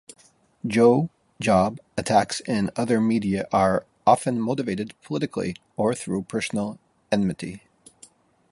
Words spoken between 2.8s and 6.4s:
media are often motivated politically or through